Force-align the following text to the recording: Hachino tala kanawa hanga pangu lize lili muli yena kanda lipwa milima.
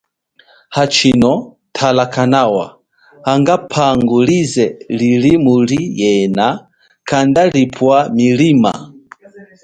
Hachino 0.75 1.31
tala 1.75 2.05
kanawa 2.13 2.67
hanga 3.27 3.55
pangu 3.71 4.19
lize 4.27 4.65
lili 4.99 5.31
muli 5.45 5.79
yena 5.99 6.47
kanda 7.09 7.41
lipwa 7.55 7.95
milima. 8.17 8.73